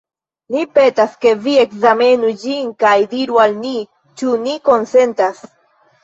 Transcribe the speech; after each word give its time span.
Ni 0.53 0.61
petas, 0.75 1.11
ke 1.25 1.33
vi 1.41 1.51
ekzamenu 1.63 2.31
ĝin 2.43 2.71
kaj 2.83 2.93
diru 3.11 3.37
al 3.43 3.53
ni, 3.65 3.73
ĉu 4.23 4.33
ni 4.47 4.55
konsentas. 4.71 5.43